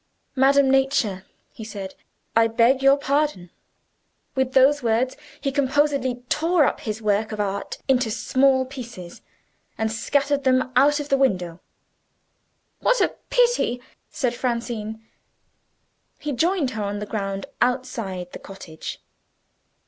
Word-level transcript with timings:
"Madam 0.35 0.67
Nature," 0.71 1.25
he 1.53 1.63
said, 1.63 1.93
"I 2.35 2.47
beg 2.47 2.81
your 2.81 2.97
pardon." 2.97 3.51
With 4.33 4.53
those 4.53 4.81
words, 4.81 5.15
he 5.39 5.51
composedly 5.51 6.23
tore 6.27 6.73
his 6.79 7.03
work 7.03 7.31
of 7.31 7.39
art 7.39 7.77
into 7.87 8.09
small 8.09 8.65
pieces, 8.65 9.21
and 9.77 9.91
scattered 9.91 10.43
them 10.43 10.71
out 10.75 10.99
of 10.99 11.09
the 11.09 11.17
window. 11.19 11.59
"What 12.79 12.99
a 12.99 13.13
pity!" 13.29 13.79
said 14.09 14.33
Francine. 14.33 15.05
He 16.17 16.31
joined 16.31 16.71
her 16.71 16.81
on 16.81 16.97
the 16.97 17.05
ground 17.05 17.45
outside 17.61 18.31
the 18.31 18.39
cottage. 18.39 18.99